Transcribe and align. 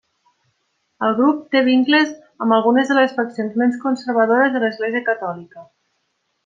El 1.07 1.11
grup 1.19 1.43
té 1.55 1.61
vincles 1.67 2.15
amb 2.45 2.57
algunes 2.57 2.91
de 2.93 2.99
les 3.01 3.15
faccions 3.21 3.61
més 3.65 3.79
conservadores 3.87 4.57
de 4.57 4.63
l'Església 4.65 5.07
catòlica. 5.13 5.69